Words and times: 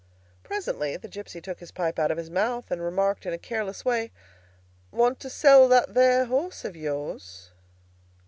Presently 0.41 0.97
the 0.97 1.07
gipsy 1.07 1.39
took 1.41 1.59
his 1.59 1.69
pipe 1.69 1.99
out 1.99 2.09
of 2.09 2.17
his 2.17 2.31
mouth 2.31 2.71
and 2.71 2.81
remarked 2.81 3.27
in 3.27 3.33
a 3.33 3.37
careless 3.37 3.85
way, 3.85 4.11
"Want 4.89 5.19
to 5.19 5.29
sell 5.29 5.67
that 5.67 5.93
there 5.93 6.25
horse 6.25 6.65
of 6.65 6.75
yours?" 6.75 7.51